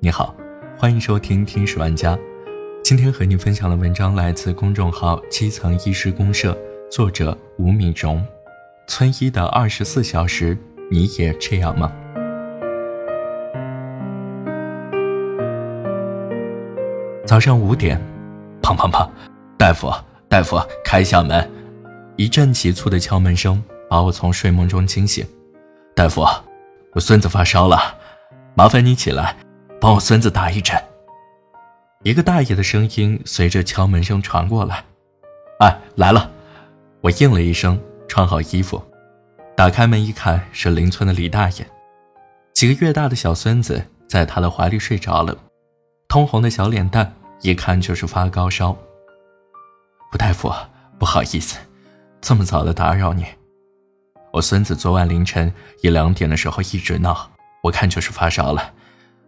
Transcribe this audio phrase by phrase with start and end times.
[0.00, 0.32] 你好，
[0.78, 2.14] 欢迎收听《听史玩家》。
[2.84, 6.56] 今天和你分享的文章来自公众号“基层医师公社”，
[6.88, 8.24] 作者吴敏荣。
[8.86, 10.56] 村医的二十四小时，
[10.88, 11.92] 你也这样吗？
[17.26, 18.00] 早上五点，
[18.62, 19.10] 砰砰砰，
[19.56, 19.92] 大夫，
[20.28, 21.50] 大夫，开下门！
[22.14, 23.60] 一阵急促的敲门声
[23.90, 25.26] 把我从睡梦中惊醒。
[25.96, 26.24] 大夫，
[26.92, 27.96] 我孙子发烧了，
[28.54, 29.36] 麻烦你起来。
[29.80, 30.76] 帮我孙子打一针。
[32.02, 34.84] 一个大爷的声音随着敲门声传过来
[35.60, 36.30] ：“哎，来了！”
[37.00, 38.82] 我应了一声，穿好衣服，
[39.56, 41.66] 打开门一看，是邻村的李大爷。
[42.54, 45.36] 几个月大的小孙子在他的怀里睡着了，
[46.08, 48.76] 通红的小脸蛋，一看就是发高烧。
[50.12, 50.52] 吴大夫，
[50.98, 51.56] 不好意思，
[52.20, 53.24] 这么早的打扰你。
[54.32, 57.30] 我孙子昨晚凌晨一两点的时候一直闹，
[57.62, 58.72] 我看就是发烧了。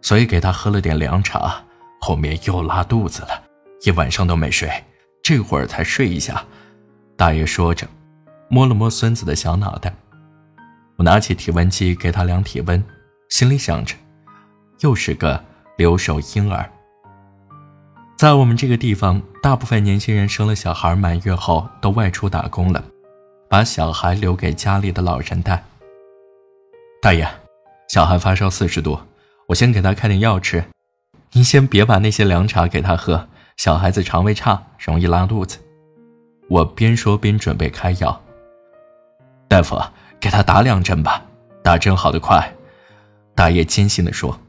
[0.01, 1.63] 所以给他喝了点凉茶，
[1.99, 3.43] 后面又拉肚子了，
[3.83, 4.69] 一晚上都没睡，
[5.23, 6.43] 这会儿才睡一下。
[7.15, 7.87] 大爷说着，
[8.49, 9.93] 摸了摸孙子的小脑袋。
[10.97, 12.83] 我拿起体温计给他量体温，
[13.29, 13.95] 心里想着，
[14.79, 15.43] 又是个
[15.77, 16.69] 留守婴儿。
[18.17, 22.83] 在我们这个地方，大部分年轻人生了小孩满月后都外出打工了，
[23.49, 25.63] 把小孩留给家里的老人带。
[27.01, 27.27] 大爷，
[27.87, 28.99] 小孩发烧四十度。
[29.51, 30.63] 我先给他开点药吃，
[31.33, 33.27] 您先别把那些凉茶给他喝，
[33.57, 35.57] 小孩子肠胃差，容易拉肚子。
[36.49, 38.21] 我边说边准备开药。
[39.49, 39.77] 大夫，
[40.21, 41.21] 给他打两针吧，
[41.61, 42.53] 打针好得快。
[43.35, 44.39] 大爷坚信地说。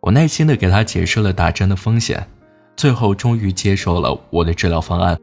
[0.00, 2.28] 我耐心地给他解释了打针的风险，
[2.76, 5.18] 最后终于接受了我的治疗方案。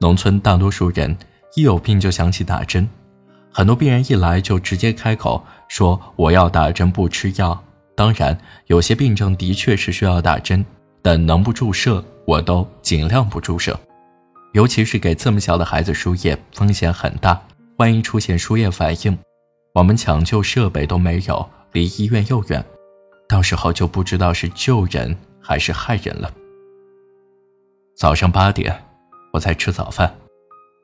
[0.00, 1.16] 农村大多数人
[1.56, 2.88] 一有病就想起打针，
[3.52, 7.60] 很多病人一来就直接开口说我要打针不吃药。
[8.00, 8.34] 当然，
[8.68, 10.64] 有些病症的确是需要打针，
[11.02, 13.78] 但能不注射我都尽量不注射，
[14.54, 17.38] 尤其是给这么小的孩子输液，风险很大，
[17.76, 19.18] 万一出现输液反应，
[19.74, 22.64] 我们抢救设备都没有，离医院又远，
[23.28, 26.32] 到时候就不知道是救人还是害人了。
[27.98, 28.82] 早上八点，
[29.30, 30.10] 我在吃早饭，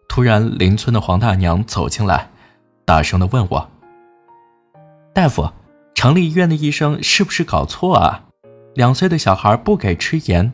[0.06, 2.28] 突然邻村的黄大娘走进来，
[2.84, 3.70] 大声的问我
[5.16, 5.48] ：“大夫。”
[5.96, 8.24] 城里医院的医生是不是搞错啊？
[8.74, 10.52] 两岁的小孩不给吃盐，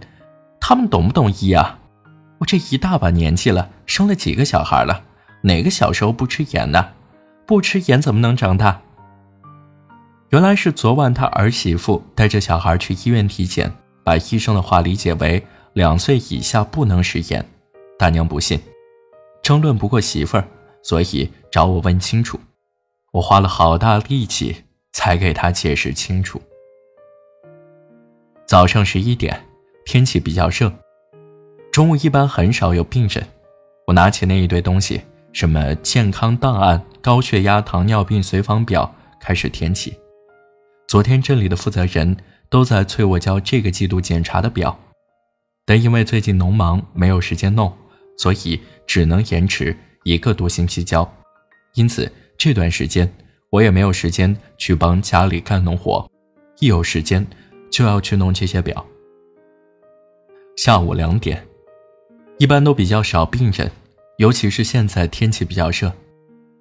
[0.61, 1.81] 他们懂不懂医啊？
[2.39, 5.03] 我这一大把年纪了，生了几个小孩了，
[5.43, 6.91] 哪个小时候不吃盐呢？
[7.45, 8.83] 不吃盐怎么能长大？
[10.29, 13.75] 原来是昨晚他儿媳妇带着小孩去医院体检，
[14.05, 17.45] 把医生的话理解为两岁以下不能食盐。
[17.99, 18.61] 大娘不信，
[19.43, 20.47] 争论不过媳妇儿，
[20.85, 22.39] 所以找我问清楚。
[23.15, 24.63] 我花了好大力气。
[24.93, 26.41] 才给他解释清楚。
[28.47, 29.45] 早上十一点，
[29.85, 30.73] 天气比较热，
[31.73, 33.27] 中午一般很少有病人。
[33.87, 39.97] 我拿起那一堆东西，什么健康档案、高血压、糖尿病随访表，开始填起。
[40.87, 42.17] 昨天镇里的负责人
[42.51, 44.79] 都在催我交这个季度检查的表，
[45.65, 47.73] 但因为最近农忙，没有时间弄，
[48.19, 49.75] 所以只能延迟
[50.05, 51.11] 一个多星期交。
[51.75, 53.11] 因此这段时间。
[53.53, 56.11] 我也没有时间去帮家里干农活，
[56.59, 57.27] 一有时间
[57.71, 58.83] 就要去弄这些表。
[60.57, 61.47] 下午两点，
[62.39, 63.71] 一般都比较少病人，
[64.17, 65.93] 尤其是现在天气比较热。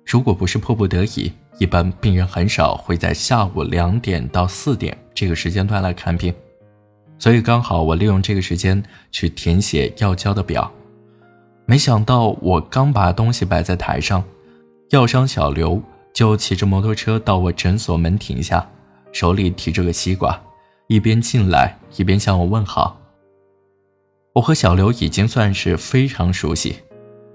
[0.06, 6.34] 如果不是迫不得已，一般病人很少会在下午两点到四点这个时间段来看病。
[7.18, 10.70] 所以刚好我利用这个时间去填写要交的表。
[11.66, 14.22] 没想到我刚把东西摆在台上，
[14.90, 15.82] 药商小刘。
[16.14, 18.70] 就骑着摩托车到我诊所门停下，
[19.12, 20.40] 手里提着个西瓜，
[20.88, 23.00] 一边进来一边向我问好。
[24.34, 26.80] 我和小刘已经算是非常熟悉，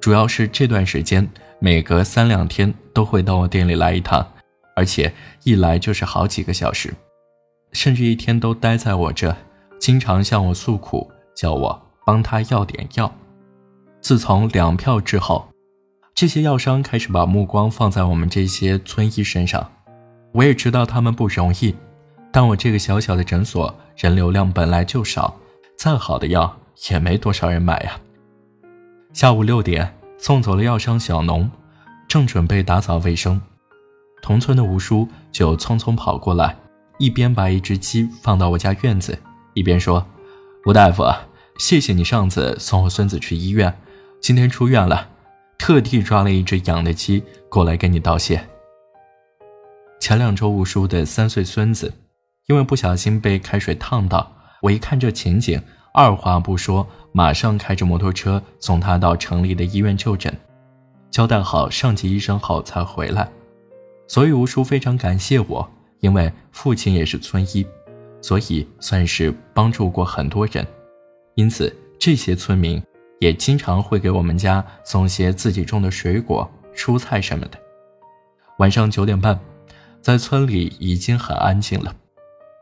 [0.01, 1.29] 主要是这段时间
[1.59, 4.27] 每隔三两天都会到我店里来一趟，
[4.75, 5.13] 而且
[5.45, 6.95] 一来就是好几个小时，
[7.73, 9.35] 甚至一天都待在我这，
[9.81, 13.13] 经常向我诉苦，叫我帮他要点药。
[14.01, 15.49] 自从两票之后。
[16.17, 19.71] 这些药商开始把目光放在我们这些村医身上，
[20.33, 21.75] 我也知道他们不容易，
[22.33, 25.37] 但我这个小小的诊所人流量本来就少，
[25.77, 26.59] 再好的药
[26.89, 28.01] 也没多少人买呀。
[29.13, 31.51] 下午六点送走了药商小农，
[32.09, 33.39] 正准备打扫卫生，
[34.23, 36.57] 同村的吴叔就匆匆跑过来，
[36.97, 39.19] 一边把一只鸡放到我家院子，
[39.53, 40.07] 一边说
[40.65, 41.05] ：“吴大夫，
[41.59, 43.79] 谢谢你上次送我孙子去医院，
[44.23, 45.11] 今天出院了。”
[45.59, 48.41] 特地抓了一只养的鸡过来跟你道谢。
[49.99, 51.93] 前两周，吴叔的三岁孙子
[52.47, 54.31] 因为不小心被开水烫到，
[54.63, 55.61] 我一看这情景，
[55.93, 60.33] 二话不说，马上开着摩托车送他到城里的医院就诊，
[61.11, 63.29] 交代好上级医生后才回来。
[64.07, 65.69] 所以吴叔非常感谢我，
[66.01, 67.67] 因为父亲也是村医，
[68.21, 70.65] 所以算是帮助过很多人。
[71.35, 72.81] 因此，这些村民
[73.19, 77.59] 也经常会给我们家送些自己种的水果、蔬菜什么的。
[78.59, 79.39] 晚上九点半，
[80.01, 81.95] 在村里已经很安静了。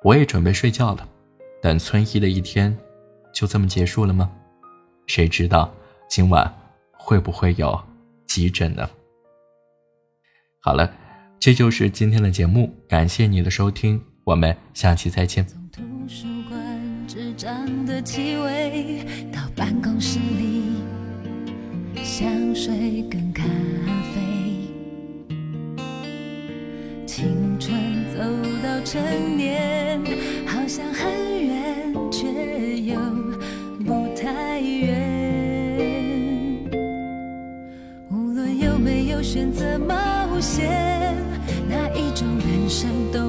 [0.02, 1.08] 我也准备睡觉了，
[1.62, 2.76] 但村医的一天
[3.32, 4.30] 就这么结束了吗？
[5.06, 5.72] 谁知道
[6.08, 6.52] 今晚
[6.92, 7.80] 会不会有
[8.26, 8.88] 急诊呢？
[10.60, 10.90] 好了，
[11.38, 15.46] 这就是今天的节目，感谢你的收听，我们下期再见。
[17.06, 20.62] 纸张的气味，到办公室里，
[22.02, 23.44] 香水跟咖
[24.14, 24.22] 啡，
[27.06, 27.72] 青春
[28.14, 28.20] 走
[28.62, 30.00] 到成年，
[30.46, 32.98] 好像很远却又
[33.84, 35.02] 不太远。
[38.10, 41.14] 无论有没有选择冒险，
[41.68, 43.23] 哪一种人生都。